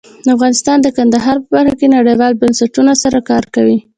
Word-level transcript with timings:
افغانستان 0.35 0.77
د 0.81 0.87
کندهار 0.97 1.37
په 1.41 1.47
برخه 1.53 1.75
کې 1.79 1.87
نړیوالو 1.95 2.39
بنسټونو 2.41 2.93
سره 3.03 3.19
کار 3.29 3.43
کوي. 3.55 3.77